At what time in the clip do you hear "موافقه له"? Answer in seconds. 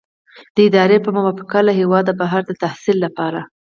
1.17-1.71